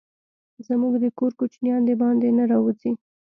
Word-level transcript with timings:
زموږ 0.67 0.93
د 1.03 1.05
کور 1.17 1.31
کوچينان 1.39 1.81
دباندي 1.89 2.29
نه 2.37 2.43
راوزي. 2.51 2.91